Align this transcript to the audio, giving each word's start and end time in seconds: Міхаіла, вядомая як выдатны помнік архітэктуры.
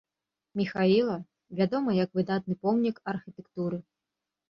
Міхаіла, 0.61 1.17
вядомая 1.61 1.95
як 2.03 2.11
выдатны 2.19 2.61
помнік 2.67 2.95
архітэктуры. 3.17 3.77